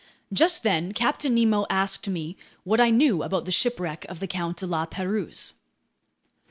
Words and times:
Just 0.33 0.63
then 0.63 0.93
Captain 0.93 1.35
Nemo 1.35 1.67
asked 1.69 2.07
me 2.07 2.35
what 2.63 2.81
I 2.81 2.89
knew 2.89 3.21
about 3.21 3.45
the 3.45 3.51
shipwreck 3.51 4.03
of 4.09 4.19
the 4.19 4.25
Count 4.25 4.57
de 4.57 4.65
La 4.65 4.87
Pérouse. 4.87 5.53